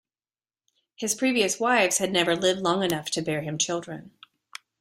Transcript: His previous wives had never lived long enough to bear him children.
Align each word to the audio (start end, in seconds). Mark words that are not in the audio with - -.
His 0.95 1.13
previous 1.13 1.59
wives 1.59 1.99
had 1.99 2.11
never 2.11 2.35
lived 2.35 2.61
long 2.61 2.81
enough 2.81 3.11
to 3.11 3.21
bear 3.21 3.41
him 3.43 3.59
children. 3.59 4.09